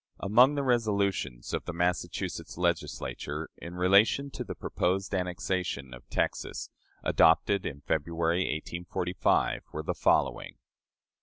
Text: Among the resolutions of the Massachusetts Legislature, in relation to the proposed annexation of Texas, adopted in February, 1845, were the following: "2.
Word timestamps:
Among 0.19 0.55
the 0.55 0.63
resolutions 0.63 1.53
of 1.53 1.65
the 1.65 1.73
Massachusetts 1.73 2.57
Legislature, 2.57 3.51
in 3.57 3.75
relation 3.75 4.31
to 4.31 4.43
the 4.43 4.55
proposed 4.55 5.13
annexation 5.13 5.93
of 5.93 6.09
Texas, 6.09 6.71
adopted 7.03 7.67
in 7.67 7.81
February, 7.81 8.39
1845, 8.51 9.61
were 9.71 9.83
the 9.83 9.93
following: 9.93 10.53
"2. 10.53 10.57